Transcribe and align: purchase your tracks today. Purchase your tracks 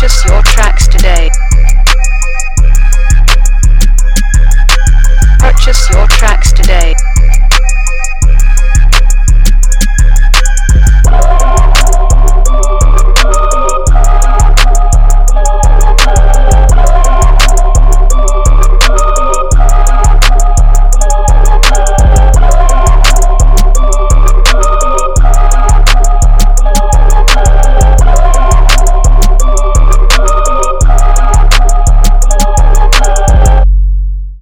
purchase 0.00 0.24
your 0.24 0.42
tracks 0.42 0.88
today. 0.88 1.28
Purchase 5.38 5.90
your 5.90 6.06
tracks 6.06 6.49